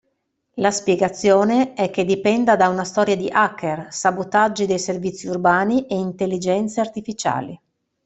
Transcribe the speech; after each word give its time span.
La 0.55 0.71
spiegazione 0.71 1.75
è 1.75 1.91
che 1.91 2.05
dipenda 2.05 2.55
da 2.55 2.69
una 2.69 2.83
storia 2.83 3.15
di 3.15 3.29
hacker, 3.31 3.89
sabotaggi 3.91 4.65
dei 4.65 4.79
servizi 4.79 5.27
urbani 5.27 5.85
e 5.85 5.93
intelligenze 5.93 6.79
artificiali. 6.79 7.61